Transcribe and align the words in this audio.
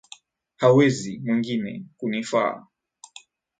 Hawezi 0.55 1.19
mwingine, 1.23 1.85
kunifaa. 1.97 2.67